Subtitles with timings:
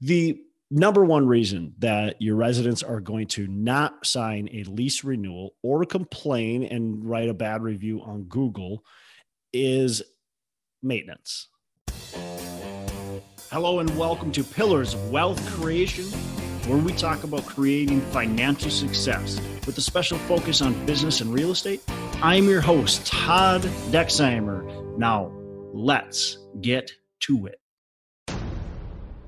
[0.00, 5.56] The number one reason that your residents are going to not sign a lease renewal
[5.60, 8.84] or complain and write a bad review on Google
[9.52, 10.00] is
[10.84, 11.48] maintenance.
[13.50, 16.04] Hello, and welcome to Pillars of Wealth Creation,
[16.68, 21.50] where we talk about creating financial success with a special focus on business and real
[21.50, 21.82] estate.
[22.22, 24.96] I'm your host, Todd Dexheimer.
[24.96, 25.32] Now,
[25.74, 26.92] let's get
[27.22, 27.60] to it.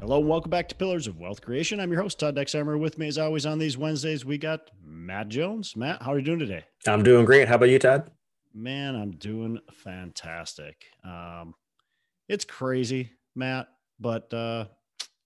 [0.00, 1.78] Hello, and welcome back to Pillars of Wealth Creation.
[1.78, 2.80] I'm your host, Todd Dexheimer.
[2.80, 5.76] With me, as always, on these Wednesdays, we got Matt Jones.
[5.76, 6.64] Matt, how are you doing today?
[6.86, 7.46] I'm doing great.
[7.48, 8.10] How about you, Todd?
[8.54, 10.86] Man, I'm doing fantastic.
[11.04, 11.54] Um,
[12.30, 13.68] it's crazy, Matt,
[14.00, 14.64] but uh,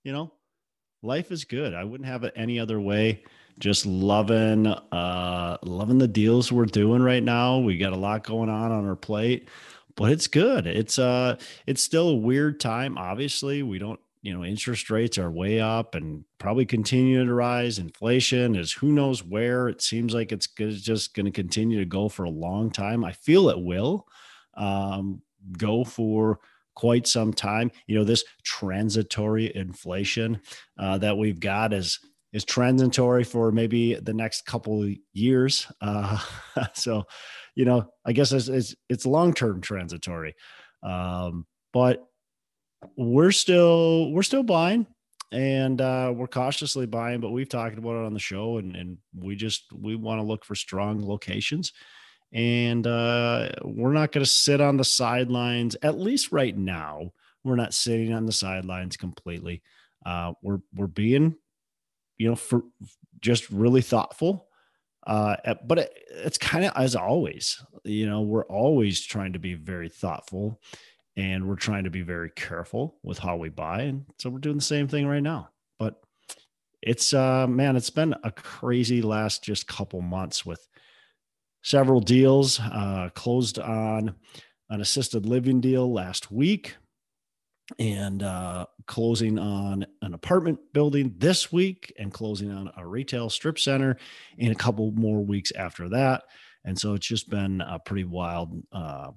[0.03, 0.33] you know,
[1.03, 1.73] life is good.
[1.73, 3.23] I wouldn't have it any other way.
[3.61, 7.59] Just loving, uh, loving the deals we're doing right now.
[7.59, 9.49] We got a lot going on on our plate,
[9.95, 10.67] but it's good.
[10.67, 12.99] It's uh, it's still a weird time.
[12.99, 17.79] Obviously, we don't you know interest rates are way up and probably continue to rise.
[17.79, 19.69] Inflation is who knows where.
[19.69, 23.05] It seems like it's just going to continue to go for a long time.
[23.05, 24.07] I feel it will
[24.55, 25.21] um,
[25.59, 26.41] go for
[26.75, 27.71] quite some time.
[27.87, 30.41] You know this transitory inflation
[30.79, 32.01] uh, that we've got is
[32.33, 35.71] is transitory for maybe the next couple years.
[35.83, 36.19] Uh,
[36.73, 37.05] so
[37.55, 40.35] you know i guess it's it's, it's long-term transitory.
[40.83, 42.09] Um, but
[42.97, 44.87] we're still we're still buying
[45.35, 48.99] and uh, we're cautiously buying, but we've talked about it on the show, and, and
[49.19, 51.73] we just we want to look for strong locations,
[52.33, 55.77] and uh, we're not going to sit on the sidelines.
[55.83, 57.13] At least right now,
[57.43, 59.63] we're not sitting on the sidelines completely.
[60.07, 61.37] Uh, we're we're being,
[62.17, 62.63] you know, for
[63.21, 64.47] just really thoughtful.
[65.07, 69.53] Uh, but it, it's kind of as always, you know, we're always trying to be
[69.53, 70.59] very thoughtful
[71.17, 74.57] and we're trying to be very careful with how we buy and so we're doing
[74.57, 75.49] the same thing right now.
[75.79, 76.01] But
[76.83, 80.67] it's uh man it's been a crazy last just couple months with
[81.63, 84.15] several deals uh closed on
[84.71, 86.77] an assisted living deal last week
[87.79, 93.59] and uh closing on an apartment building this week and closing on a retail strip
[93.59, 93.97] center
[94.37, 96.25] in a couple more weeks after that.
[96.67, 99.13] And so it's just been a pretty wild uh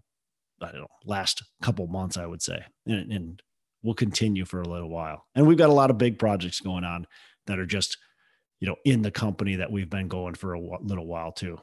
[0.61, 3.41] I don't know, last couple months, I would say, and, and
[3.83, 5.25] will continue for a little while.
[5.35, 7.05] And we've got a lot of big projects going on
[7.45, 7.97] that are just,
[8.59, 11.59] you know, in the company that we've been going for a little while too.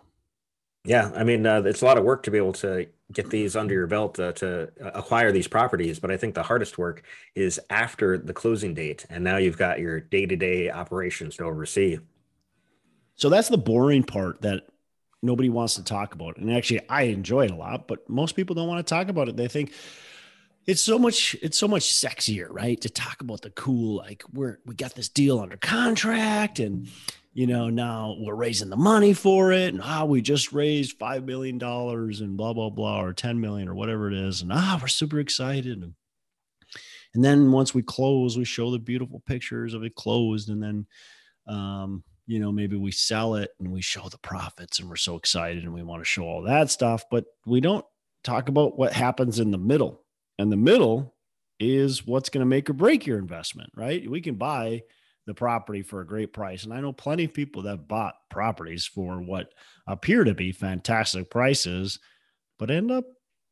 [0.87, 3.57] Yeah, I mean, uh, it's a lot of work to be able to get these
[3.57, 5.99] under your belt uh, to acquire these properties.
[5.99, 7.03] But I think the hardest work
[7.35, 11.99] is after the closing date, and now you've got your day-to-day operations to oversee.
[13.17, 14.67] So that's the boring part that
[15.25, 16.43] nobody wants to talk about it.
[16.43, 19.29] And actually, I enjoy it a lot, but most people don't want to talk about
[19.29, 19.37] it.
[19.37, 19.73] They think
[20.67, 22.81] it's so much, it's so much sexier, right?
[22.83, 26.89] To talk about the cool, like we're we got this deal under contract, and
[27.33, 31.25] you know now we're raising the money for it, and ah, we just raised five
[31.25, 34.79] million dollars and blah blah blah, or ten million or whatever it is, and ah,
[34.81, 35.83] we're super excited.
[35.83, 35.95] And,
[37.15, 40.87] and then once we close, we show the beautiful pictures of it closed, and then
[41.47, 45.17] um, you know maybe we sell it and we show the profits and we're so
[45.17, 47.85] excited and we want to show all that stuff but we don't
[48.23, 50.03] talk about what happens in the middle.
[50.39, 51.15] And the middle
[51.61, 54.09] is what's going to make or break your investment right?
[54.11, 54.83] We can buy
[55.27, 58.85] the property for a great price and i know plenty of people that bought properties
[58.85, 59.55] for what
[59.87, 61.99] appear to be fantastic prices
[62.59, 63.07] but end up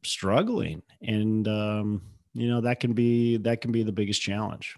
[0.05, 0.83] struggling.
[1.03, 2.03] And um,
[2.35, 4.77] you know that can be that can be the biggest challenge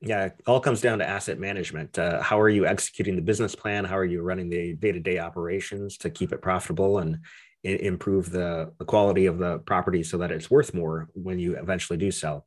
[0.00, 1.98] yeah, it all comes down to asset management.
[1.98, 3.84] Uh, how are you executing the business plan?
[3.84, 7.18] How are you running the day-to-day operations to keep it profitable and
[7.64, 11.98] improve the, the quality of the property so that it's worth more when you eventually
[11.98, 12.46] do sell?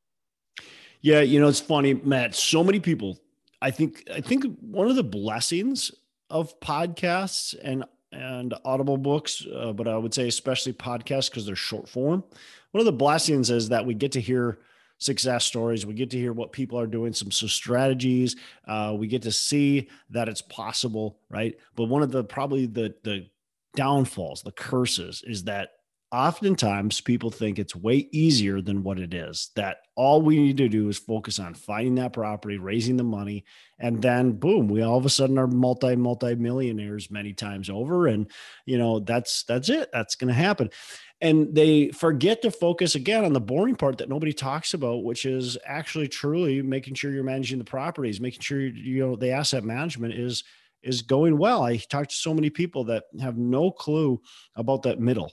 [1.02, 2.36] Yeah, you know, it's funny, Matt.
[2.36, 3.20] So many people.
[3.62, 5.92] I think I think one of the blessings
[6.30, 7.84] of podcasts and
[8.14, 12.24] and audible books, uh, but I would say especially podcasts because they're short form.
[12.72, 14.60] One of the blessings is that we get to hear
[15.02, 15.86] success stories.
[15.86, 18.36] We get to hear what people are doing, some, some strategies.
[18.68, 21.58] Uh, we get to see that it's possible, right?
[21.76, 23.28] But one of the probably the the
[23.76, 25.72] downfalls, the curses, is that
[26.12, 30.68] oftentimes people think it's way easier than what it is that all we need to
[30.68, 33.46] do is focus on finding that property raising the money
[33.80, 38.08] and then boom we all of a sudden are multi multi millionaires many times over
[38.08, 38.30] and
[38.66, 40.70] you know that's that's it that's going to happen.
[41.24, 45.26] And they forget to focus again on the boring part that nobody talks about which
[45.26, 49.64] is actually truly making sure you're managing the properties making sure you know the asset
[49.64, 50.44] management is
[50.84, 51.64] is going well.
[51.64, 54.20] I talked to so many people that have no clue
[54.56, 55.32] about that middle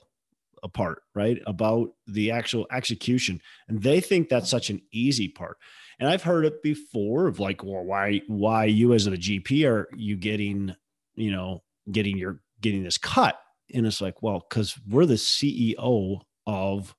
[0.67, 3.39] part right about the actual execution
[3.69, 5.57] and they think that's such an easy part
[5.99, 9.89] And I've heard it before of like, well, why why you as a GP are
[9.95, 10.75] you getting,
[11.15, 11.61] you know,
[11.91, 13.39] getting your getting this cut?
[13.73, 16.95] And it's like, well, because we're the CEO of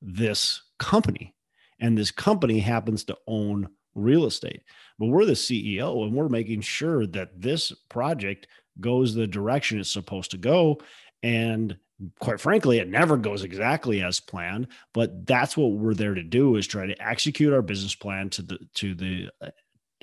[0.00, 1.34] this company.
[1.80, 4.62] And this company happens to own real estate.
[4.98, 8.46] But we're the CEO and we're making sure that this project
[8.78, 10.80] goes the direction it's supposed to go.
[11.22, 11.76] And
[12.20, 16.56] quite frankly, it never goes exactly as planned, but that's what we're there to do
[16.56, 19.50] is try to execute our business plan to the to the uh,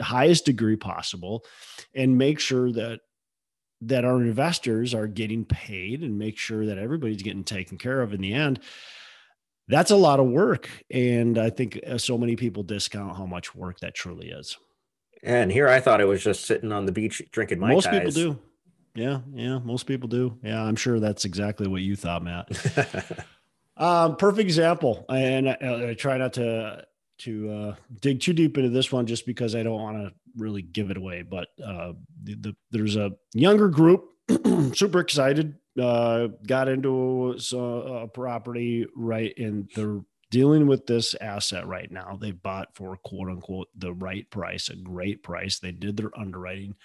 [0.01, 1.45] highest degree possible
[1.93, 3.01] and make sure that
[3.81, 8.13] that our investors are getting paid and make sure that everybody's getting taken care of
[8.13, 8.59] in the end.
[9.69, 13.53] That's a lot of work and i think uh, so many people discount how much
[13.53, 14.57] work that truly is.
[15.21, 17.89] And here i thought it was just sitting on the beach drinking my mai tais.
[17.91, 18.39] people do
[18.99, 20.37] yeah yeah most people do.
[20.43, 23.25] Yeah i'm sure that's exactly what you thought matt.
[23.77, 26.85] Um, perfect example and I, I, try not to
[27.19, 30.61] to uh, dig too deep into this one just because i don't want to really
[30.61, 34.09] give it away but uh, the, the, there's a younger group
[34.73, 41.65] super excited uh, got into a, a property right and they're dealing with this asset
[41.65, 42.17] right now.
[42.19, 45.59] They bought for quote unquote the right price a great price.
[45.59, 46.75] They did their underwriting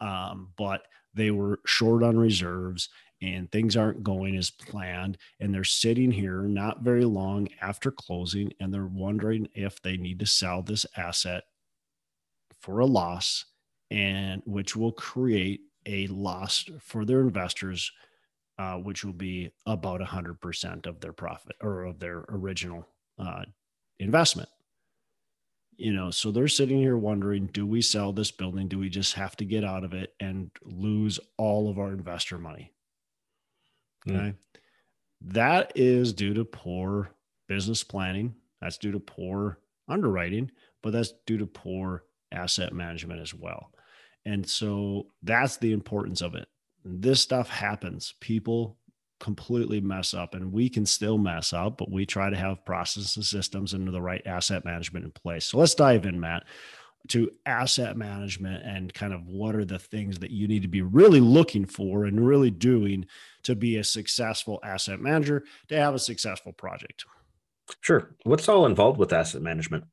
[0.00, 0.82] um, but
[1.18, 2.88] they were short on reserves
[3.20, 5.18] and things aren't going as planned.
[5.40, 10.20] And they're sitting here not very long after closing and they're wondering if they need
[10.20, 11.44] to sell this asset
[12.60, 13.44] for a loss
[13.90, 17.90] and which will create a loss for their investors
[18.58, 22.86] uh, which will be about 100% of their profit or of their original
[23.18, 23.44] uh,
[24.00, 24.48] investment
[25.78, 28.68] you know so they're sitting here wondering do we sell this building?
[28.68, 32.38] Do we just have to get out of it and lose all of our investor
[32.38, 32.72] money?
[34.04, 34.16] Hmm.
[34.16, 34.24] okay.
[34.24, 34.34] Mm.
[35.22, 37.10] that is due to poor
[37.48, 38.34] business planning.
[38.60, 39.58] That's due to poor
[39.88, 40.50] underwriting
[40.82, 43.72] but that's due to poor asset management as well.
[44.24, 46.48] And so that's the importance of it.
[46.84, 48.14] This stuff happens.
[48.20, 48.76] People
[49.20, 53.16] completely mess up and we can still mess up but we try to have processes
[53.16, 55.46] and systems and the right asset management in place.
[55.46, 56.44] So let's dive in matt
[57.08, 60.82] to asset management and kind of what are the things that you need to be
[60.82, 63.06] really looking for and really doing
[63.44, 67.04] to be a successful asset manager to have a successful project.
[67.80, 68.14] Sure.
[68.24, 69.84] What's all involved with asset management?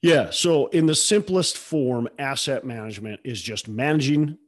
[0.00, 4.38] Yeah so in the simplest form asset management is just managing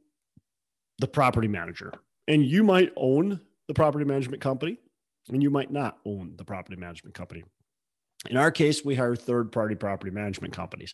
[0.99, 1.93] the property manager
[2.27, 4.77] and you might own the property management company
[5.29, 7.43] and you might not own the property management company.
[8.29, 10.93] In our case, we hire third party property management companies.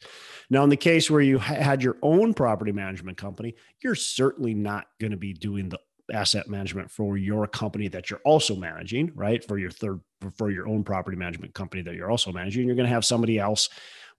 [0.50, 4.88] Now, in the case where you had your own property management company, you're certainly not
[5.00, 5.80] going to be doing the
[6.14, 9.46] asset management for your company that you're also managing, right?
[9.46, 10.02] For your third,
[10.38, 12.66] for your own property management company that you're also managing.
[12.66, 13.70] You're going to have somebody else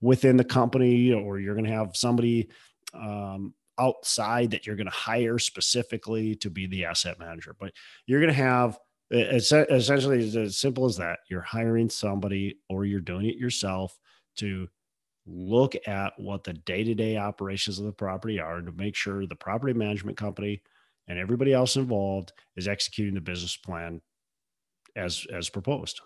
[0.01, 2.49] within the company, or you're going to have somebody
[2.95, 7.71] um, outside that you're going to hire specifically to be the asset manager, but
[8.05, 8.77] you're going to have
[9.11, 11.19] essentially it's as simple as that.
[11.29, 13.97] You're hiring somebody or you're doing it yourself
[14.37, 14.67] to
[15.25, 19.73] look at what the day-to-day operations of the property are to make sure the property
[19.73, 20.61] management company
[21.07, 24.01] and everybody else involved is executing the business plan
[24.95, 26.01] as as proposed.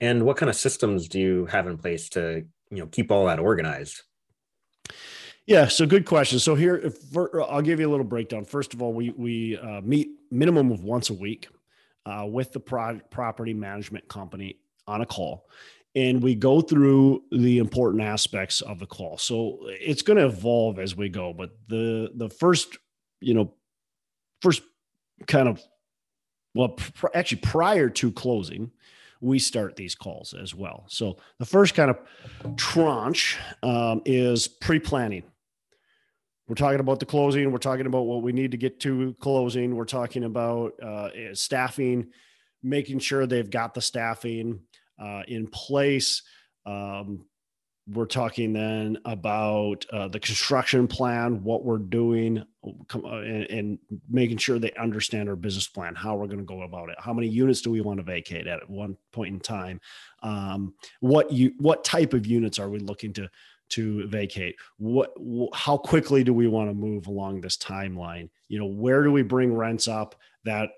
[0.00, 3.26] And what kind of systems do you have in place to, you know, keep all
[3.26, 4.02] that organized?
[5.46, 6.38] Yeah, so good question.
[6.38, 8.44] So here, for, I'll give you a little breakdown.
[8.44, 11.48] First of all, we we uh, meet minimum of once a week
[12.06, 15.48] uh, with the pro- property management company on a call,
[15.96, 19.18] and we go through the important aspects of the call.
[19.18, 22.76] So it's going to evolve as we go, but the the first,
[23.20, 23.52] you know,
[24.42, 24.62] first
[25.26, 25.60] kind of
[26.54, 28.70] well, pr- actually prior to closing,
[29.20, 30.84] we start these calls as well.
[30.86, 35.24] So the first kind of tranche um, is pre-planning.
[36.48, 37.50] We're talking about the closing.
[37.52, 39.76] We're talking about what we need to get to closing.
[39.76, 42.08] We're talking about uh, eh, staffing,
[42.62, 44.60] making sure they've got the staffing
[44.98, 46.22] uh, in place.
[46.66, 47.26] Um,
[47.88, 54.38] we're talking then about uh, the construction plan, what we're doing, uh, and, and, making
[54.38, 56.96] sure they understand our business plan, how we're going to go about it.
[57.00, 59.80] How many units do we want to vacate at one point in time?
[60.22, 63.28] Um, what you what type of units are we looking to
[63.72, 64.56] to vacate?
[64.78, 65.12] What
[65.54, 68.30] how quickly do we want to move along this timeline?
[68.48, 70.14] You know where do we bring rents up
[70.44, 70.70] that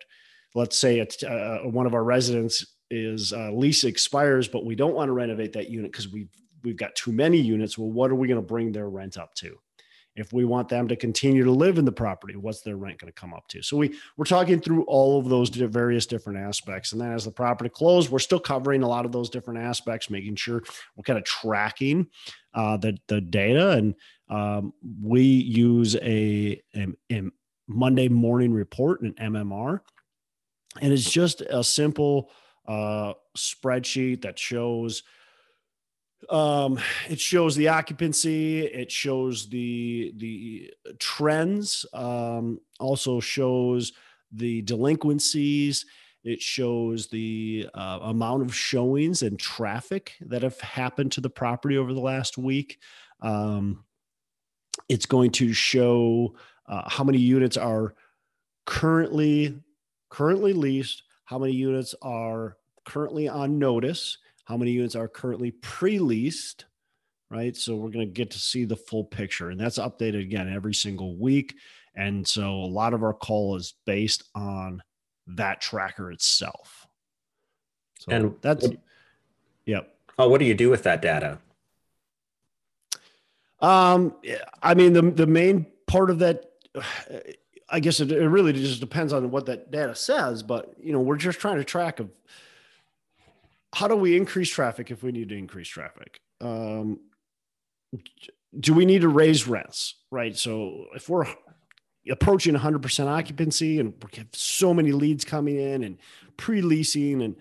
[0.55, 4.95] let's say it's uh, one of our residents is uh, lease expires but we don't
[4.95, 6.29] want to renovate that unit because we've
[6.63, 7.77] we've got too many units.
[7.79, 9.59] Well what are we going to bring their rent up to
[10.17, 13.13] if we want them to continue to live in the property what's their rent going
[13.13, 13.63] to come up to?
[13.63, 16.93] So we we're talking through all of those various different aspects.
[16.93, 20.11] And then as the property closed we're still covering a lot of those different aspects
[20.11, 20.63] making sure
[20.97, 22.07] we're kind of tracking
[22.55, 23.71] uh, the the data.
[23.71, 23.95] And
[24.29, 27.23] um, we use a, a, a
[27.67, 29.81] monday morning report an mmr
[30.81, 32.31] and it's just a simple
[32.67, 35.03] uh, spreadsheet that shows
[36.31, 36.79] um,
[37.09, 43.93] it shows the occupancy it shows the the trends um, also shows
[44.33, 45.85] the delinquencies
[46.25, 51.77] it shows the uh, amount of showings and traffic that have happened to the property
[51.77, 52.79] over the last week.
[53.21, 53.85] Um,
[54.89, 56.35] it's going to show
[56.67, 57.95] uh, how many units are
[58.65, 59.61] currently
[60.09, 66.67] currently leased how many units are currently on notice how many units are currently pre-leased
[67.35, 67.57] right?
[67.57, 70.75] So we're going to get to see the full picture and that's updated again every
[70.75, 71.57] single week.
[71.97, 74.83] And so a lot of our call is based on
[75.29, 76.87] that tracker itself.
[77.99, 78.79] So and that's what,
[79.65, 79.95] yep.
[80.19, 81.39] Oh what do you do with that data?
[83.61, 84.15] Um
[84.63, 86.51] i mean the the main part of that
[87.71, 91.01] i guess it, it really just depends on what that data says but you know
[91.01, 92.11] we're just trying to track of
[93.75, 96.21] how do we increase traffic if we need to increase traffic?
[96.41, 97.01] Um,
[98.59, 99.97] do we need to raise rents?
[100.11, 100.37] Right.
[100.37, 101.27] So if we're
[102.11, 105.99] approaching 100% occupancy and we have so many leads coming in and
[106.37, 107.37] pre-leasing and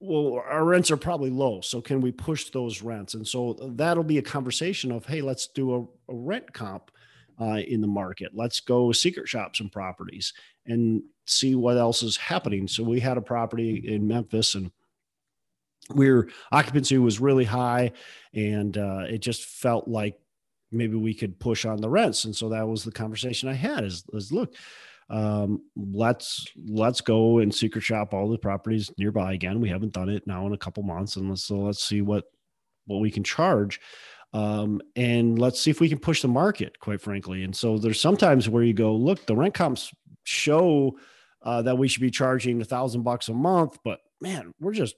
[0.00, 4.04] well our rents are probably low so can we push those rents and so that'll
[4.04, 6.92] be a conversation of hey let's do a, a rent comp
[7.40, 10.32] uh, in the market let's go secret shop some properties
[10.66, 14.70] and see what else is happening so we had a property in memphis and
[15.92, 17.92] where occupancy was really high
[18.34, 20.18] and uh, it just felt like
[20.70, 22.24] maybe we could push on the rents.
[22.24, 24.54] And so that was the conversation i had is, is look
[25.10, 29.60] um, let's let's go and secret shop all the properties nearby again.
[29.60, 32.24] We haven't done it now in a couple months and let's, so let's see what
[32.86, 33.80] what we can charge
[34.34, 37.42] um, and let's see if we can push the market quite frankly.
[37.42, 39.90] And so there's sometimes where you go look the rent comps
[40.24, 40.98] show
[41.42, 44.96] uh, that we should be charging a thousand bucks a month but man we're just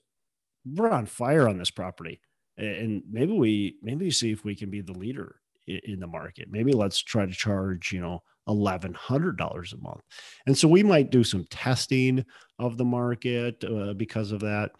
[0.74, 2.20] we're on fire on this property.
[2.56, 5.36] And maybe we maybe see if we can be the leader
[5.66, 6.48] in the market.
[6.50, 10.00] Maybe let's try to charge you know $1100 a month.
[10.46, 12.24] And so we might do some testing
[12.58, 14.72] of the market uh, because of that.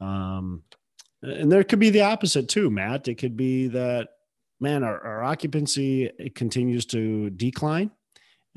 [0.00, 0.62] Um,
[1.22, 3.08] and there could be the opposite too matt.
[3.08, 4.08] It could be that
[4.60, 7.90] man our, our occupancy continues to decline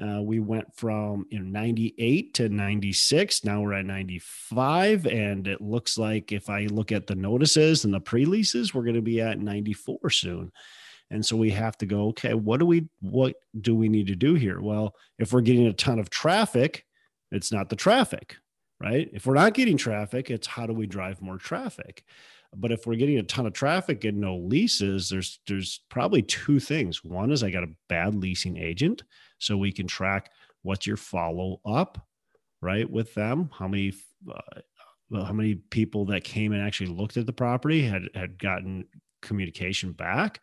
[0.02, 3.44] uh, we went from you know 98 to 96.
[3.44, 7.94] Now we're at 95, and it looks like if I look at the notices and
[7.94, 10.52] the pre-leases, we're going to be at 94 soon.
[11.12, 14.16] And so we have to go, okay, what do we what do we need to
[14.16, 14.62] do here?
[14.62, 16.86] Well, if we're getting a ton of traffic,
[17.32, 18.36] it's not the traffic,
[18.80, 19.10] right?
[19.12, 22.04] If we're not getting traffic, it's how do we drive more traffic?
[22.56, 26.60] But if we're getting a ton of traffic and no leases, there's there's probably two
[26.60, 27.04] things.
[27.04, 29.04] One is I got a bad leasing agent
[29.38, 30.32] so we can track
[30.64, 32.06] what's your follow up
[32.62, 33.50] right with them?
[33.58, 33.94] How many
[34.30, 34.62] uh,
[35.26, 38.86] how many people that came and actually looked at the property had had gotten
[39.22, 40.42] communication back?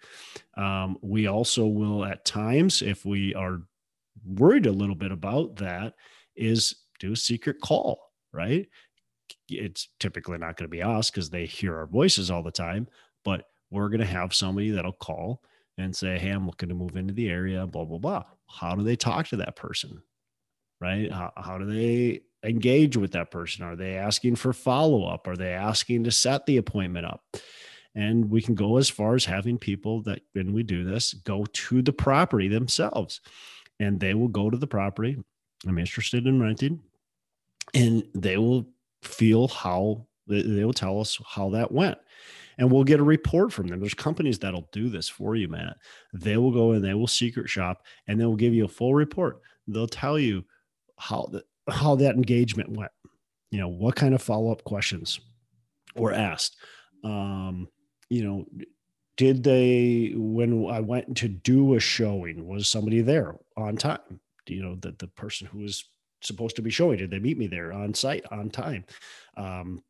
[0.56, 3.62] Um, we also will at times if we are
[4.24, 5.94] worried a little bit about that
[6.36, 8.00] is do a secret call
[8.32, 8.66] right
[9.48, 12.86] it's typically not going to be us because they hear our voices all the time
[13.24, 15.42] but we're going to have somebody that'll call
[15.78, 18.22] and say, Hey, I'm looking to move into the area, blah, blah, blah.
[18.48, 20.02] How do they talk to that person?
[20.80, 21.10] Right?
[21.10, 23.64] How, how do they engage with that person?
[23.64, 25.26] Are they asking for follow up?
[25.26, 27.24] Are they asking to set the appointment up?
[27.94, 31.46] And we can go as far as having people that, when we do this, go
[31.46, 33.22] to the property themselves
[33.80, 35.16] and they will go to the property.
[35.66, 36.80] I'm interested in renting.
[37.74, 38.68] And they will
[39.06, 41.98] feel how they will tell us how that went
[42.58, 43.80] and we'll get a report from them.
[43.80, 45.76] There's companies that'll do this for you, Matt.
[46.12, 48.94] They will go and they will secret shop and they will give you a full
[48.94, 49.40] report.
[49.68, 50.44] They'll tell you
[50.98, 52.92] how the, how that engagement went.
[53.50, 55.20] You know, what kind of follow-up questions
[55.94, 56.56] were asked.
[57.04, 57.68] Um,
[58.08, 58.46] you know,
[59.16, 64.20] did they when I went to do a showing, was somebody there on time?
[64.46, 65.84] Do You know, that the person who was
[66.20, 68.84] supposed to be showing, did they meet me there on site on time?
[69.36, 69.82] Um,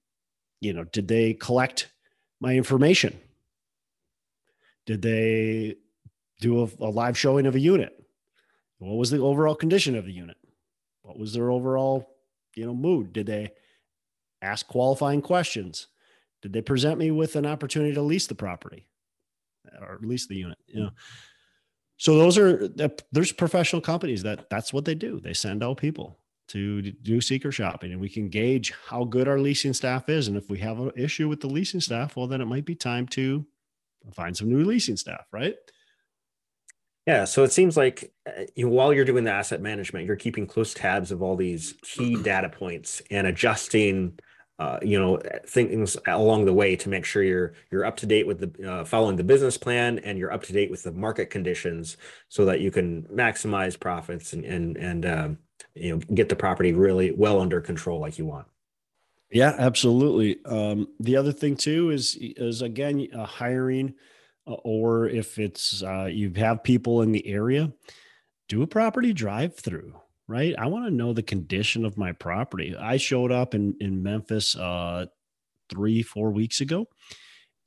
[0.61, 1.93] you know, did they collect
[2.41, 3.19] my information?
[4.87, 5.77] Did they
[6.41, 8.05] do a, a, live showing of a unit?
[8.79, 10.37] What was the overall condition of the unit?
[11.03, 12.09] What was their overall,
[12.55, 13.13] you know, mood?
[13.13, 13.53] Did they
[14.43, 15.89] ask qualifying questions?
[16.43, 18.87] Did they present me with an opportunity to lease the property
[19.81, 20.59] or lease the unit?
[20.67, 20.91] You know,
[21.97, 22.69] so those are
[23.13, 25.21] there's professional companies that that's what they do.
[25.21, 29.39] They send out people to do seeker shopping and we can gauge how good our
[29.39, 30.29] leasing staff is.
[30.29, 32.75] And if we have an issue with the leasing staff, well, then it might be
[32.75, 33.45] time to
[34.13, 35.57] find some new leasing staff, right?
[37.07, 40.47] Yeah, so it seems like uh, you while you're doing the asset management, you're keeping
[40.47, 44.19] close tabs of all these key data points and adjusting,
[44.59, 48.27] uh, you know, things along the way to make sure you're you're up to date
[48.27, 51.31] with the uh, following the business plan and you're up to date with the market
[51.31, 51.97] conditions,
[52.29, 55.39] so that you can maximize profits and and and um,
[55.75, 58.47] you know get the property really well under control like you want.
[59.31, 60.43] Yeah, absolutely.
[60.45, 63.95] Um, the other thing too is is again uh, hiring
[64.47, 67.73] uh, or if it's uh, you have people in the area,
[68.49, 69.95] do a property drive through.
[70.29, 72.75] Right, I want to know the condition of my property.
[72.77, 75.07] I showed up in in Memphis uh,
[75.69, 76.89] three four weeks ago,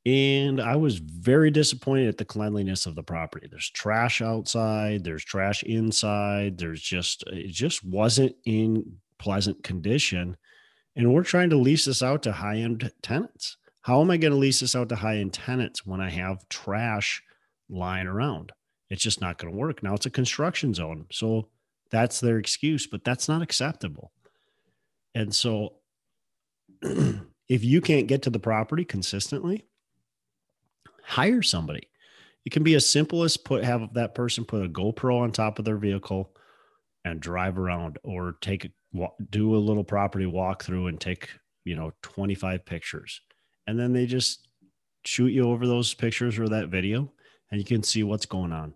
[0.05, 3.47] and I was very disappointed at the cleanliness of the property.
[3.49, 6.57] There's trash outside, there's trash inside.
[6.57, 10.35] There's just it just wasn't in pleasant condition,
[10.97, 13.55] and we're trying to lease this out to high end tenants.
[13.83, 16.47] How am I going to lease this out to high end tenants when I have
[16.49, 17.23] trash
[17.69, 18.51] lying around?
[18.89, 19.81] It's just not going to work.
[19.81, 21.05] Now it's a construction zone.
[21.09, 21.47] So
[21.91, 24.11] that's their excuse, but that's not acceptable.
[25.15, 25.75] And so
[26.81, 29.65] if you can't get to the property consistently,
[31.03, 31.87] hire somebody.
[32.45, 35.59] It can be as simple as put have that person put a GoPro on top
[35.59, 36.35] of their vehicle
[37.05, 38.71] and drive around or take
[39.29, 41.29] do a little property walkthrough and take,
[41.63, 43.21] you know, 25 pictures
[43.69, 44.47] and then they just
[45.05, 47.11] shoot you over those pictures or that video
[47.51, 48.73] and you can see what's going on.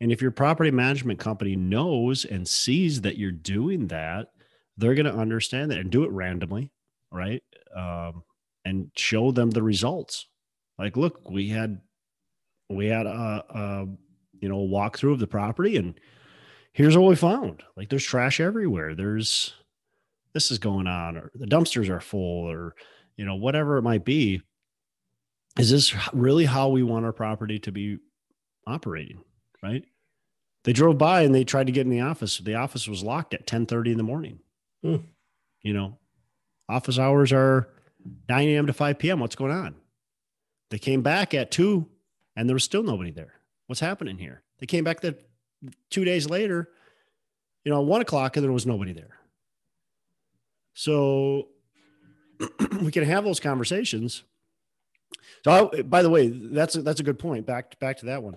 [0.00, 4.28] And if your property management company knows and sees that you're doing that,
[4.76, 6.72] they're going to understand that and do it randomly,
[7.12, 7.42] right?
[7.76, 8.22] Um,
[8.64, 10.26] and show them the results.
[10.78, 11.80] Like, look, we had
[12.70, 13.86] we had a, a
[14.40, 15.94] you know walkthrough of the property, and
[16.72, 17.62] here's what we found.
[17.76, 18.94] Like, there's trash everywhere.
[18.94, 19.52] There's
[20.32, 22.74] this is going on, or the dumpsters are full, or
[23.16, 24.40] you know, whatever it might be.
[25.58, 27.98] Is this really how we want our property to be
[28.66, 29.22] operating?
[29.62, 29.84] Right.
[30.64, 32.38] They drove by and they tried to get in the office.
[32.38, 34.40] The office was locked at 10 30 in the morning.
[34.82, 34.96] Hmm.
[35.62, 35.98] You know,
[36.68, 37.68] office hours are
[38.28, 38.66] 9 a.m.
[38.66, 39.20] to 5 p.m.
[39.20, 39.74] What's going on?
[40.70, 41.86] They came back at two
[42.36, 43.34] and there was still nobody there.
[43.66, 44.42] What's happening here?
[44.58, 45.16] They came back the
[45.90, 46.70] two days later,
[47.64, 49.18] you know, one o'clock and there was nobody there.
[50.74, 51.48] So
[52.82, 54.22] we can have those conversations.
[55.44, 57.46] So, I, by the way, that's a, that's a good point.
[57.46, 58.36] Back back to that one.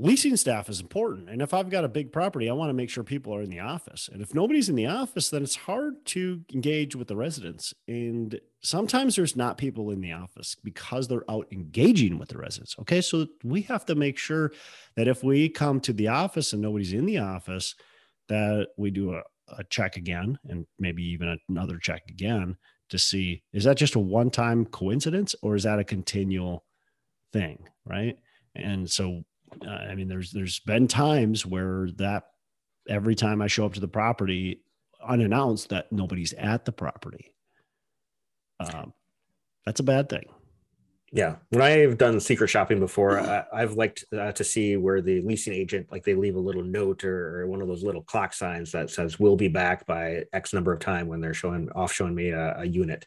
[0.00, 2.88] Leasing staff is important, and if I've got a big property, I want to make
[2.88, 4.08] sure people are in the office.
[4.12, 7.74] And if nobody's in the office, then it's hard to engage with the residents.
[7.88, 12.76] And sometimes there's not people in the office because they're out engaging with the residents.
[12.78, 14.52] Okay, so we have to make sure
[14.94, 17.74] that if we come to the office and nobody's in the office,
[18.28, 19.22] that we do a,
[19.56, 22.56] a check again and maybe even another check again
[22.90, 26.64] to see is that just a one time coincidence or is that a continual
[27.32, 28.18] thing right
[28.54, 29.22] and so
[29.66, 32.28] i mean there's there's been times where that
[32.88, 34.60] every time i show up to the property
[35.06, 37.32] unannounced that nobody's at the property.
[38.60, 38.92] Um,
[39.64, 40.24] that's a bad thing.
[41.10, 45.22] Yeah, when I've done secret shopping before, I, have liked uh, to see where the
[45.22, 48.34] leasing agent, like they leave a little note or, or, one of those little clock
[48.34, 51.92] signs that says "We'll be back by X number of time" when they're showing off
[51.92, 53.06] showing me a, a unit.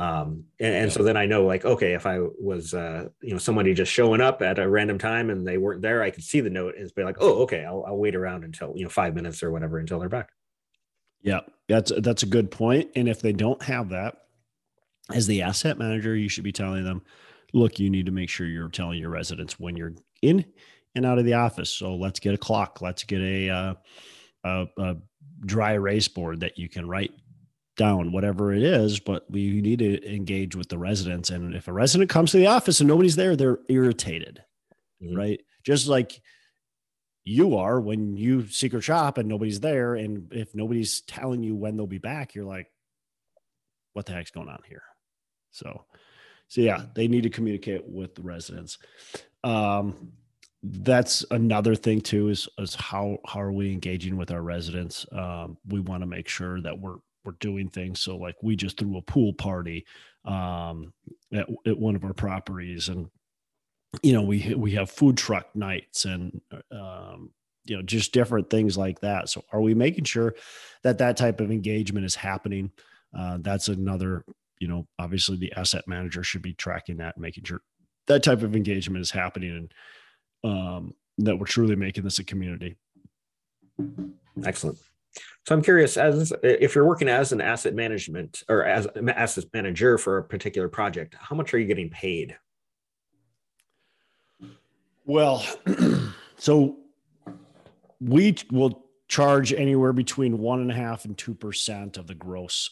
[0.00, 3.38] Um, and, and so then I know, like, okay, if I was, uh, you know,
[3.38, 6.40] somebody just showing up at a random time and they weren't there, I could see
[6.40, 9.14] the note and be like, oh, okay, I'll, I'll wait around until you know five
[9.14, 10.30] minutes or whatever until they're back.
[11.20, 12.90] Yeah, that's that's a good point.
[12.96, 14.16] And if they don't have that,
[15.12, 17.02] as the asset manager, you should be telling them
[17.52, 20.44] look, you need to make sure you're telling your residents when you're in
[20.94, 21.70] and out of the office.
[21.70, 22.80] So let's get a clock.
[22.80, 23.74] Let's get a, uh,
[24.44, 24.96] a, a
[25.44, 27.12] dry erase board that you can write
[27.80, 31.72] down whatever it is but we need to engage with the residents and if a
[31.72, 34.42] resident comes to the office and nobody's there they're irritated
[35.02, 35.16] mm-hmm.
[35.16, 36.20] right just like
[37.24, 41.54] you are when you seek secret shop and nobody's there and if nobody's telling you
[41.54, 42.66] when they'll be back you're like
[43.92, 44.82] what the heck's going on here
[45.50, 45.84] so
[46.50, 48.78] so yeah, they need to communicate with the residents.
[49.44, 50.12] Um,
[50.62, 55.56] that's another thing too is, is how how are we engaging with our residents um,
[55.66, 58.96] we want to make sure that we're we're doing things so like we just threw
[58.96, 59.84] a pool party
[60.24, 60.92] um,
[61.32, 63.08] at, at one of our properties and
[64.02, 67.30] you know we we have food truck nights and um,
[67.64, 70.34] you know just different things like that so are we making sure
[70.82, 72.70] that that type of engagement is happening
[73.18, 74.24] uh, that's another
[74.60, 77.62] you know, obviously the asset manager should be tracking that, making sure
[78.06, 79.68] that type of engagement is happening.
[80.44, 82.76] And um, that we're truly making this a community.
[84.44, 84.78] Excellent.
[85.46, 89.46] So I'm curious, as if you're working as an asset management or as an asset
[89.52, 92.36] manager for a particular project, how much are you getting paid?
[95.04, 95.44] Well,
[96.36, 96.76] so
[98.00, 102.70] we will charge anywhere between one and a half and two percent of the gross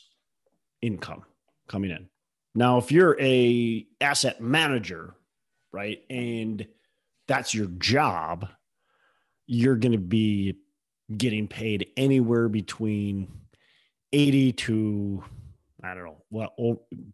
[0.80, 1.24] income
[1.68, 2.08] coming in.
[2.54, 5.14] Now, if you're a asset manager,
[5.72, 6.66] right, and
[7.26, 8.48] that's your job,
[9.46, 10.56] you're going to be
[11.16, 13.28] getting paid anywhere between
[14.12, 15.24] 80 to
[15.82, 16.52] I don't know, what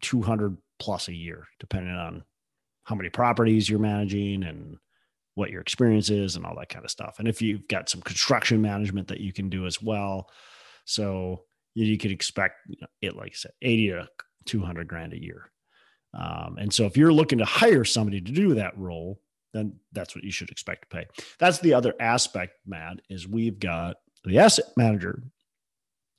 [0.01, 2.23] 200 plus a year, depending on
[2.83, 4.77] how many properties you're managing and
[5.35, 7.19] what your experience is and all that kind of stuff.
[7.19, 10.29] And if you've got some construction management that you can do as well.
[10.85, 12.55] So you could expect
[13.01, 14.07] it, like I said, 80 to
[14.45, 15.51] 200 grand a year.
[16.13, 19.19] Um, and so if you're looking to hire somebody to do that role,
[19.55, 21.05] then that's what you should expect to pay.
[21.39, 25.23] That's the other aspect, Matt, is we've got the asset manager,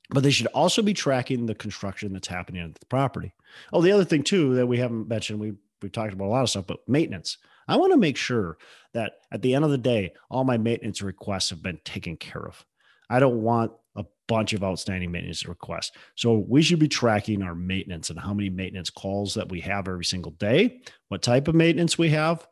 [0.09, 3.33] but they should also be tracking the construction that's happening at the property.
[3.71, 6.43] Oh, the other thing too that we haven't mentioned, we we've talked about a lot
[6.43, 7.37] of stuff, but maintenance.
[7.67, 8.57] I want to make sure
[8.93, 12.45] that at the end of the day, all my maintenance requests have been taken care
[12.45, 12.65] of.
[13.09, 15.91] I don't want a bunch of outstanding maintenance requests.
[16.15, 19.87] So we should be tracking our maintenance and how many maintenance calls that we have
[19.87, 22.47] every single day, what type of maintenance we have,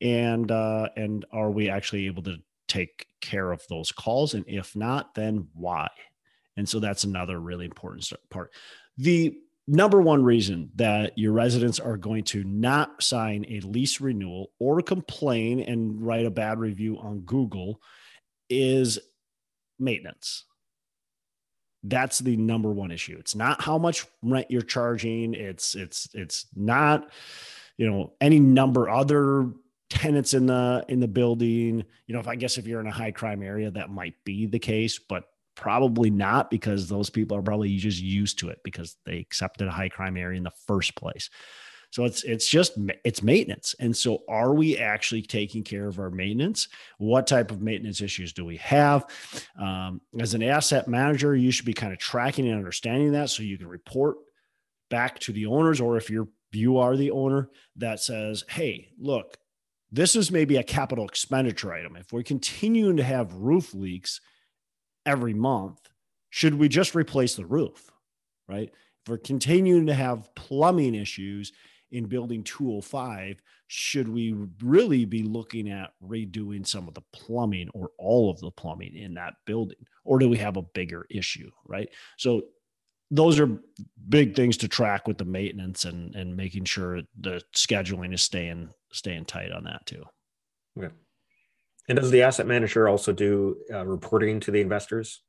[0.00, 2.36] and uh, and are we actually able to
[2.68, 4.34] take care of those calls?
[4.34, 5.88] And if not, then why?
[6.56, 8.52] And so that's another really important part.
[8.96, 14.50] The number one reason that your residents are going to not sign a lease renewal
[14.58, 17.80] or complain and write a bad review on Google
[18.48, 18.98] is
[19.78, 20.44] maintenance.
[21.84, 23.16] That's the number one issue.
[23.20, 25.34] It's not how much rent you're charging.
[25.34, 27.12] It's it's it's not
[27.76, 29.52] you know any number other
[29.90, 31.84] tenants in the in the building.
[32.06, 34.46] You know if i guess if you're in a high crime area that might be
[34.46, 35.24] the case but
[35.58, 39.72] probably not because those people are probably just used to it because they accepted a
[39.72, 41.30] high crime area in the first place.
[41.90, 43.74] So it's it's just it's maintenance.
[43.80, 46.68] And so are we actually taking care of our maintenance?
[46.98, 49.06] What type of maintenance issues do we have?
[49.60, 53.42] Um, as an asset manager you should be kind of tracking and understanding that so
[53.42, 54.18] you can report
[54.90, 59.36] back to the owners or if you're you are the owner that says hey look
[59.90, 61.96] this is maybe a capital expenditure item.
[61.96, 64.20] If we're continuing to have roof leaks
[65.06, 65.78] every month,
[66.30, 67.90] should we just replace the roof?
[68.48, 68.70] Right?
[68.70, 71.52] If we're continuing to have plumbing issues
[71.90, 77.90] in building 205, should we really be looking at redoing some of the plumbing or
[77.98, 79.78] all of the plumbing in that building?
[80.04, 81.50] Or do we have a bigger issue?
[81.66, 81.88] Right.
[82.18, 82.42] So
[83.10, 83.58] those are
[84.08, 88.68] big things to track with the maintenance and and making sure the scheduling is staying
[88.92, 90.04] staying tight on that too.
[90.78, 90.94] Okay.
[91.88, 95.22] And does the asset manager also do uh, reporting to the investors?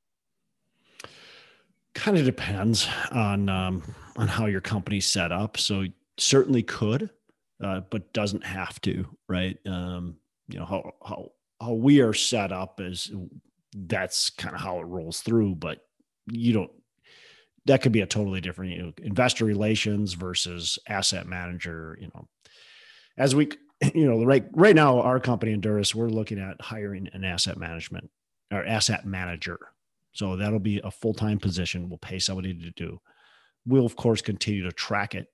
[1.95, 3.83] Kind of depends on um,
[4.17, 5.57] on how your company's set up.
[5.57, 5.85] So
[6.17, 7.09] certainly could,
[7.63, 9.05] uh, but doesn't have to.
[9.27, 9.57] Right?
[9.65, 10.17] Um,
[10.49, 13.11] you know how how how we are set up is
[13.73, 15.55] that's kind of how it rolls through.
[15.55, 15.79] But
[16.27, 16.71] you don't
[17.65, 22.27] that could be a totally different you know, investor relations versus asset manager you know
[23.19, 23.49] as we
[23.93, 28.09] you know right right now our company Endurus we're looking at hiring an asset management
[28.51, 29.59] or asset manager.
[30.11, 31.87] So that'll be a full-time position.
[31.87, 32.99] We'll pay somebody to do.
[33.67, 35.27] We'll of course continue to track it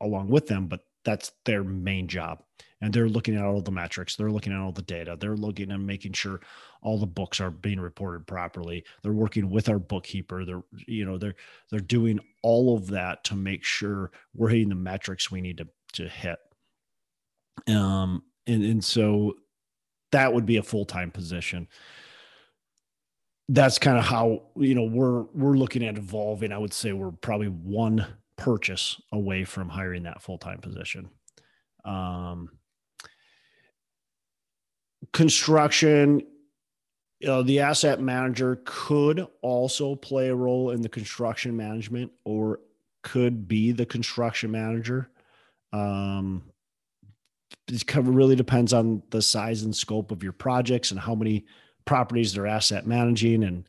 [0.00, 2.42] along with them but that's their main job.
[2.82, 4.14] And they're looking at all the metrics.
[4.14, 5.16] They're looking at all the data.
[5.18, 6.40] They're looking at making sure
[6.82, 8.84] all the books are being reported properly.
[9.02, 10.44] They're working with our bookkeeper.
[10.44, 11.36] They're you know they're
[11.70, 15.68] they're doing all of that to make sure we're hitting the metrics we need to
[15.94, 16.38] to hit
[17.66, 19.34] um and and so
[20.12, 21.68] that would be a full-time position.
[23.50, 26.52] That's kind of how you know we're we're looking at evolving.
[26.52, 31.10] I would say we're probably one purchase away from hiring that full-time position.
[31.84, 32.50] Um
[35.12, 36.22] construction
[37.20, 42.60] you know, the asset manager could also play a role in the construction management or
[43.02, 45.10] could be the construction manager.
[45.72, 46.44] Um,
[47.68, 51.46] it really depends on the size and scope of your projects and how many
[51.84, 53.44] properties they're asset managing.
[53.44, 53.68] And,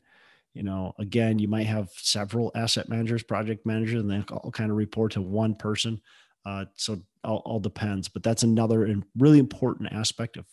[0.54, 4.70] you know, again, you might have several asset managers, project managers, and they all kind
[4.70, 6.00] of report to one person.
[6.46, 10.46] Uh, so all, all depends, but that's another and really important aspect of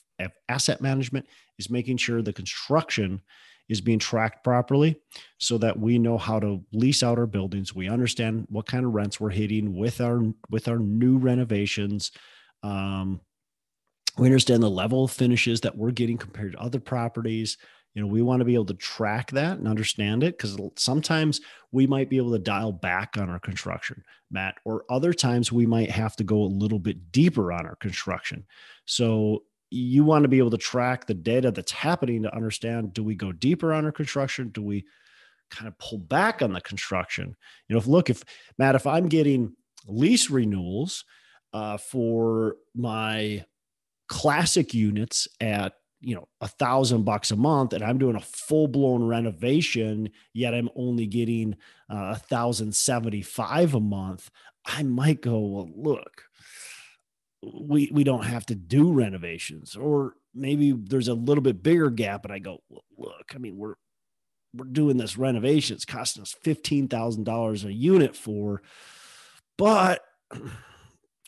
[0.50, 1.26] asset management
[1.60, 3.22] is making sure the construction
[3.70, 4.98] is being tracked properly
[5.38, 8.94] so that we know how to lease out our buildings we understand what kind of
[8.94, 12.12] rents we're hitting with our with our new renovations
[12.64, 13.22] um,
[14.18, 17.58] we understand the level of finishes that we're getting compared to other properties.
[17.94, 21.42] You know we want to be able to track that and understand it because sometimes
[21.72, 25.66] we might be able to dial back on our construction matt or other times we
[25.66, 28.46] might have to go a little bit deeper on our construction.
[28.86, 33.04] So you want to be able to track the data that's happening to understand do
[33.04, 34.50] we go deeper on our construction?
[34.50, 34.86] Do we
[35.50, 37.36] kind of pull back on the construction?
[37.68, 38.24] You know if look if
[38.60, 39.54] matt if i'm getting
[39.88, 41.04] lease renewals
[41.54, 43.44] uh, for my
[44.08, 49.04] classic units at you know a thousand bucks a month and i'm doing a full-blown
[49.04, 51.54] renovation yet i'm only getting
[51.92, 54.30] uh, a thousand seventy five a month
[54.66, 56.24] i might go well look
[57.62, 62.24] we we don't have to do renovations or maybe there's a little bit bigger gap
[62.24, 63.76] and i go well, look i mean we're
[64.58, 65.76] we're doing this renovation.
[65.76, 68.62] It's costing us $15000 a unit for
[69.58, 70.02] but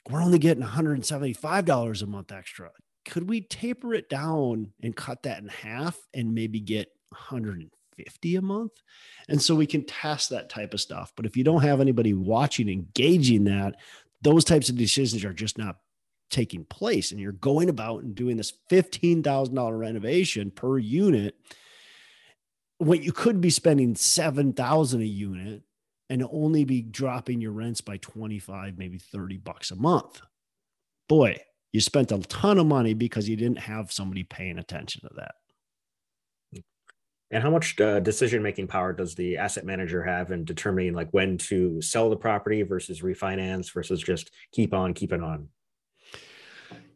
[0.09, 2.71] we're only getting $175 a month extra
[3.09, 8.41] could we taper it down and cut that in half and maybe get 150 a
[8.41, 8.71] month?
[9.27, 11.11] And so we can test that type of stuff.
[11.15, 13.77] But if you don't have anybody watching, engaging that,
[14.21, 15.77] those types of decisions are just not
[16.29, 17.11] taking place.
[17.11, 21.35] And you're going about and doing this $15,000 renovation per unit
[22.77, 25.63] when you could be spending 7,000 a unit
[26.09, 30.21] and only be dropping your rents by 25, maybe 30 bucks a month.
[31.07, 31.37] Boy,
[31.71, 35.35] you spent a ton of money because you didn't have somebody paying attention to that.
[37.31, 41.09] And how much uh, decision making power does the asset manager have in determining like
[41.11, 45.49] when to sell the property versus refinance versus just keep on keeping on?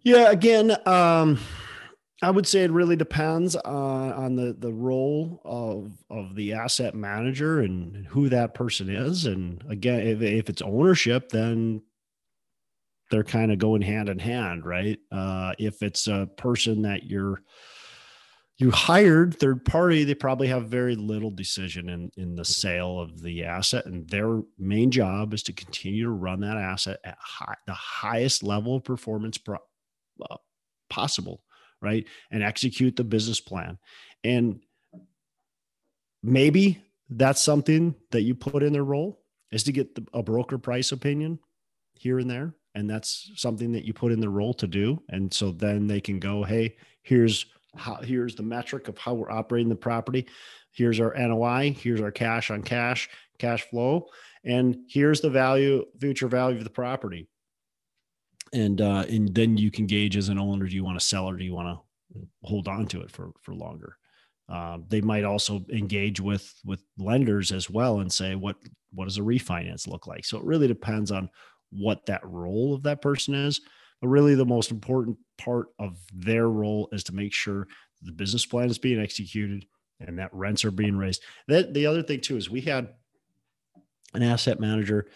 [0.01, 1.39] Yeah, again, um,
[2.21, 6.95] I would say it really depends uh, on the the role of of the asset
[6.95, 9.25] manager and who that person is.
[9.25, 11.81] And again, if, if it's ownership, then
[13.11, 14.97] they're kind of going hand in hand, right?
[15.11, 17.43] Uh, if it's a person that you're
[18.57, 23.21] you hired third party, they probably have very little decision in in the sale of
[23.21, 27.55] the asset, and their main job is to continue to run that asset at high,
[27.67, 29.57] the highest level of performance pro,
[30.29, 30.37] uh,
[30.89, 31.43] possible,
[31.83, 32.05] right?
[32.31, 33.77] And execute the business plan,
[34.23, 34.61] and
[36.23, 39.19] maybe that's something that you put in their role
[39.51, 41.37] is to get the, a broker price opinion
[41.93, 42.55] here and there.
[42.75, 44.99] And that's something that you put in the role to do.
[45.09, 49.31] And so then they can go hey here's how here's the metric of how we're
[49.31, 50.27] operating the property.
[50.71, 54.07] Here's our noi here's our cash on cash cash flow.
[54.43, 57.27] And here's the value future value of the property
[58.53, 61.25] and uh and then you can gauge as an owner do you want to sell
[61.25, 63.97] or do you want to hold on to it for for longer
[64.49, 68.57] uh, they might also engage with with lenders as well and say what
[68.91, 71.29] what does a refinance look like so it really depends on
[71.73, 73.61] what that role of that person is.
[74.01, 77.67] But really, the most important part of their role is to make sure
[78.01, 79.65] the business plan is being executed
[79.99, 81.23] and that rents are being raised.
[81.47, 82.89] That the other thing too is we had
[84.13, 85.07] an asset manager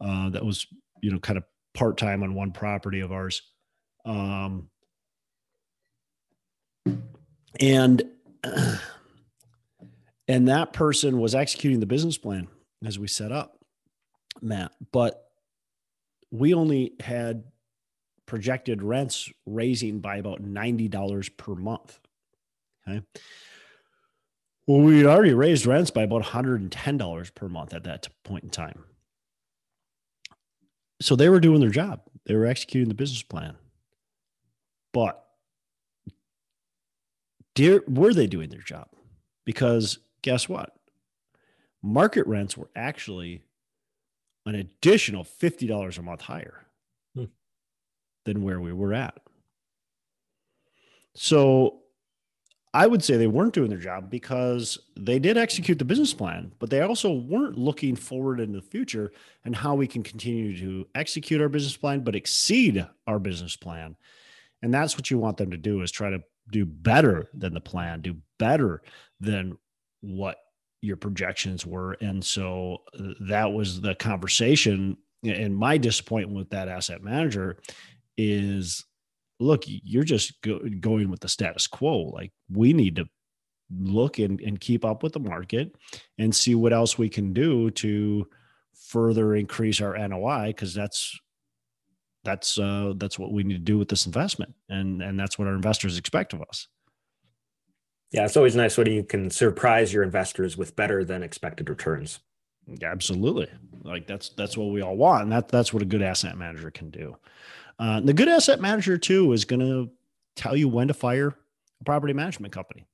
[0.00, 0.66] uh, that was
[1.02, 1.44] you know kind of
[1.78, 3.40] part time on one property of ours,
[4.04, 4.68] um,
[7.60, 8.02] and
[10.28, 12.48] and that person was executing the business plan
[12.84, 13.58] as we set up,
[14.42, 14.72] Matt.
[14.92, 15.24] But
[16.32, 17.44] we only had
[18.26, 21.98] projected rents raising by about $90 per month.
[22.86, 23.02] Okay.
[24.66, 28.84] Well, we already raised rents by about $110 per month at that point in time.
[31.00, 33.56] So they were doing their job, they were executing the business plan.
[34.92, 35.24] But
[37.54, 38.88] dear, were they doing their job?
[39.44, 40.74] Because guess what?
[41.82, 43.42] Market rents were actually
[44.46, 46.66] an additional $50 a month higher
[47.14, 47.24] hmm.
[48.24, 49.18] than where we were at.
[51.14, 51.80] So
[52.74, 56.52] I would say they weren't doing their job because they did execute the business plan,
[56.58, 59.10] but they also weren't looking forward into the future
[59.44, 63.96] and how we can continue to execute our business plan, but exceed our business plan.
[64.62, 67.60] And that's what you want them to do is try to do better than the
[67.60, 68.82] plan, do better
[69.20, 69.56] than
[70.00, 70.38] what
[70.80, 71.92] your projections were.
[72.00, 74.96] And so uh, that was the conversation.
[75.24, 77.58] And my disappointment with that asset manager
[78.16, 78.84] is
[79.40, 82.10] look, you're just go, going with the status quo.
[82.10, 83.06] Like we need to
[83.76, 85.74] look and, and keep up with the market
[86.18, 88.26] and see what else we can do to
[88.74, 91.18] further increase our NOI because that's
[92.24, 95.48] that's uh, that's what we need to do with this investment and and that's what
[95.48, 96.68] our investors expect of us.
[98.10, 102.20] Yeah, it's always nice when you can surprise your investors with better than expected returns.
[102.82, 103.48] Absolutely,
[103.82, 106.70] like that's that's what we all want, and that that's what a good asset manager
[106.70, 107.16] can do.
[107.78, 109.90] Uh, the good asset manager too is going to
[110.36, 111.34] tell you when to fire
[111.80, 112.86] a property management company,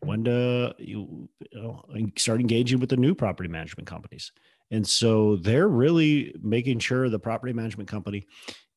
[0.00, 1.82] when to you, you know,
[2.16, 4.32] start engaging with the new property management companies.
[4.70, 8.26] And so they're really making sure the property management company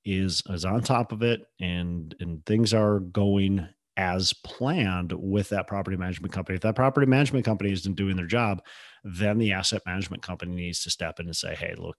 [0.06, 3.68] is is on top of it and and things are going
[3.98, 6.58] as planned with that property management company.
[6.58, 8.62] If that property management company isn't doing their job,
[9.04, 11.98] then the asset management company needs to step in and say, "Hey, look,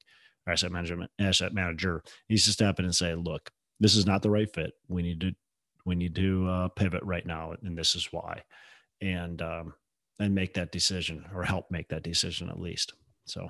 [0.49, 4.31] asset management asset manager needs to step in and say, look, this is not the
[4.31, 4.73] right fit.
[4.89, 5.33] We need to
[5.85, 8.43] we need to uh, pivot right now, and this is why."
[9.01, 9.75] And um,
[10.19, 12.95] and make that decision or help make that decision at least.
[13.27, 13.49] So,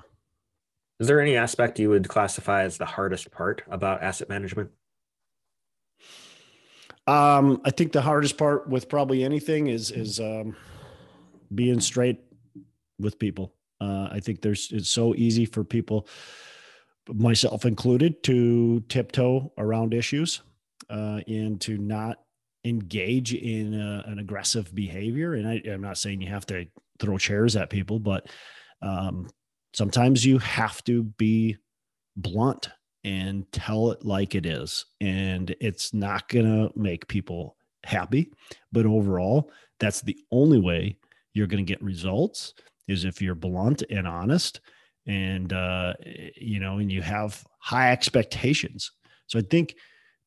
[0.99, 4.71] is there any aspect you would classify as the hardest part about asset management?
[7.05, 10.55] Um, I think the hardest part with probably anything is is um,
[11.53, 12.19] being straight
[12.99, 13.53] with people.
[13.79, 16.07] Uh, I think there's it's so easy for people,
[17.13, 20.41] myself included, to tiptoe around issues
[20.89, 22.19] uh, and to not
[22.65, 25.33] engage in a, an aggressive behavior.
[25.33, 26.65] And I, am not saying you have to
[26.99, 28.27] throw chairs at people, but
[28.81, 29.29] um,
[29.73, 31.57] sometimes you have to be
[32.15, 32.69] blunt
[33.03, 34.85] and tell it like it is.
[34.99, 38.31] And it's not going to make people happy.
[38.71, 40.97] But overall, that's the only way
[41.33, 42.53] you're going to get results
[42.87, 44.59] is if you're blunt and honest
[45.07, 45.93] and, uh,
[46.35, 48.91] you know, and you have high expectations.
[49.27, 49.75] So I think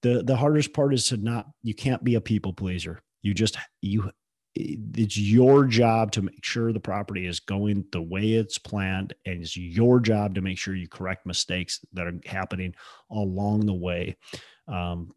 [0.02, 3.02] the, the hardest part is to not, you can't be a people pleaser.
[3.22, 4.10] You just, you
[4.54, 9.42] it's your job to make sure the property is going the way it's planned and
[9.42, 12.74] it's your job to make sure you correct mistakes that are happening
[13.12, 14.16] along the way
[14.66, 15.12] um,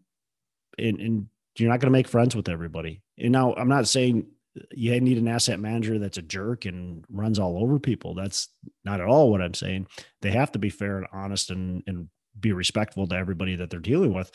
[0.78, 4.28] and, and you're not going to make friends with everybody and now i'm not saying
[4.72, 8.14] you need an asset manager that's a jerk and runs all over people.
[8.14, 8.50] That's
[8.86, 9.88] not at all what i'm saying.
[10.22, 13.80] They have to be fair and honest and, and be respectful to everybody that they're
[13.80, 14.32] dealing with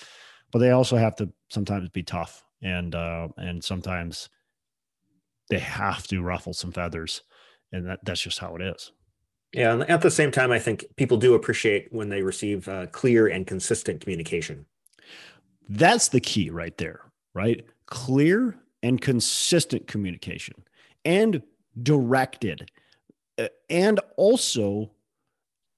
[0.52, 4.28] but they also have to sometimes be tough and uh, and sometimes
[5.50, 7.22] they have to ruffle some feathers
[7.72, 8.92] and that that's just how it is.
[9.52, 12.86] Yeah and at the same time i think people do appreciate when they receive uh,
[12.86, 14.66] clear and consistent communication.
[15.68, 17.64] That's the key right there right?
[17.86, 20.54] Clear and consistent communication
[21.04, 21.42] and
[21.80, 22.70] directed
[23.38, 24.90] uh, and also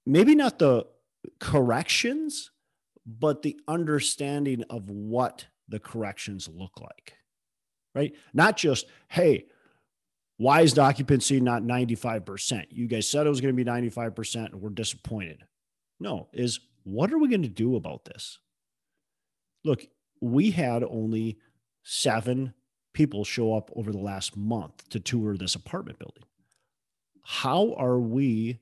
[0.05, 0.85] maybe not the
[1.39, 2.51] corrections
[3.05, 7.13] but the understanding of what the corrections look like
[7.95, 9.45] right not just hey
[10.41, 12.65] why is the occupancy not 95%?
[12.71, 15.43] You guys said it was going to be 95% and we're disappointed.
[15.99, 18.39] No, is what are we going to do about this?
[19.63, 19.85] Look,
[20.19, 21.37] we had only
[21.83, 22.55] seven
[22.93, 26.23] people show up over the last month to tour this apartment building.
[27.23, 28.59] How are we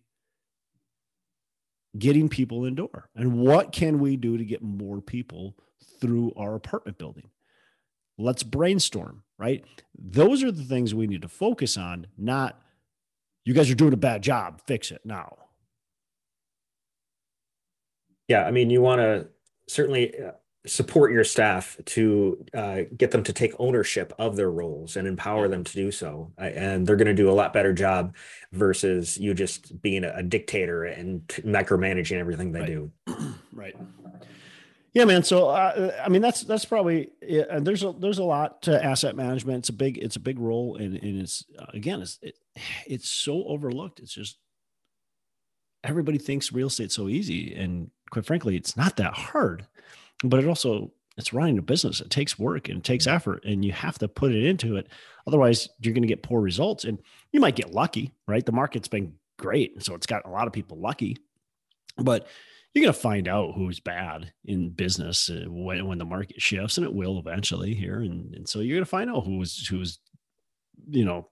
[1.97, 3.09] getting people indoor?
[3.15, 5.55] And what can we do to get more people
[5.99, 7.29] through our apartment building?
[8.17, 9.63] Let's brainstorm right?
[9.97, 12.61] Those are the things we need to focus on, not
[13.45, 15.37] you guys are doing a bad job, fix it now.
[18.27, 19.27] Yeah, I mean, you want to
[19.67, 20.33] certainly uh,
[20.69, 25.47] support your staff to uh, get them to take ownership of their roles and empower
[25.47, 26.31] them to do so.
[26.37, 28.15] And they're going to do a lot better job
[28.51, 32.67] versus you just being a, dictator and micromanaging everything they right.
[32.67, 32.91] do.
[33.53, 33.75] right.
[34.93, 35.23] Yeah, man.
[35.23, 39.15] So, uh, I mean, that's that's probably yeah, there's a there's a lot to asset
[39.15, 39.59] management.
[39.59, 42.37] It's a big it's a big role, and, and it's uh, again it's it,
[42.85, 43.99] it's so overlooked.
[43.99, 44.37] It's just
[45.83, 49.67] everybody thinks real estate's so easy, and quite frankly, it's not that hard.
[50.23, 52.01] But it also it's running a business.
[52.01, 54.87] It takes work and it takes effort, and you have to put it into it.
[55.27, 56.99] Otherwise, you're going to get poor results, and
[57.31, 58.13] you might get lucky.
[58.27, 58.45] Right?
[58.45, 61.17] The market's been great, so it's got a lot of people lucky,
[61.97, 62.27] but
[62.73, 66.77] you're going to find out who's bad in business uh, when, when the market shifts
[66.77, 69.99] and it will eventually here and, and so you're going to find out who's who's
[70.89, 71.27] you know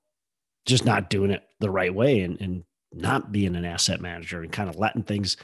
[0.66, 4.52] just not doing it the right way and, and not being an asset manager and
[4.52, 5.38] kind of letting things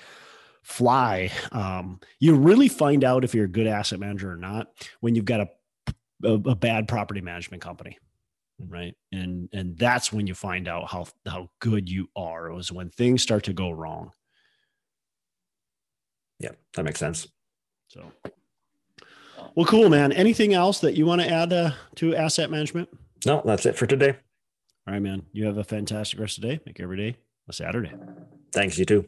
[0.63, 4.67] fly um, you really find out if you're a good asset manager or not
[5.01, 5.47] when you've got a,
[6.23, 7.97] a, a bad property management company
[8.69, 12.71] right and and that's when you find out how how good you are it was
[12.71, 14.11] when things start to go wrong
[16.43, 17.27] yeah, that makes sense.
[17.87, 18.11] So,
[19.55, 20.11] well, cool, man.
[20.11, 22.89] Anything else that you want to add uh, to asset management?
[23.25, 24.17] No, that's it for today.
[24.85, 25.23] All right, man.
[25.31, 26.59] You have a fantastic rest of the day.
[26.65, 27.17] Make every day
[27.47, 27.93] a Saturday.
[28.51, 28.77] Thanks.
[28.77, 29.07] You too.